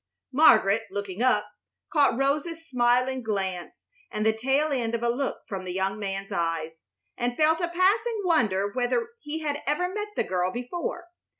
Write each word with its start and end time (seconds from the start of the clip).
Margaret, 0.33 0.87
looking 0.89 1.21
up, 1.21 1.47
caught 1.93 2.17
Rosa's 2.17 2.67
smiling 2.67 3.21
glance 3.21 3.85
and 4.09 4.25
the 4.25 4.33
tail 4.33 4.71
end 4.73 4.95
of 4.95 5.03
a 5.03 5.09
look 5.09 5.41
from 5.47 5.63
the 5.63 5.71
young 5.73 5.99
man's 5.99 6.31
eyes, 6.31 6.81
and 7.17 7.37
felt 7.37 7.61
a 7.61 7.67
passing 7.67 8.21
wonder 8.25 8.67
whether 8.67 9.09
he 9.19 9.41
had 9.41 9.61
ever 9.67 9.93
met 9.93 10.07
the 10.15 10.23
girl 10.23 10.49
before. 10.51 11.05